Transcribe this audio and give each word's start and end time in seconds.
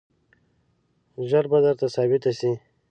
ژر 1.29 1.45
به 1.51 1.59
درته 1.65 1.85
ثابته 1.95 2.31
شي. 2.39 2.51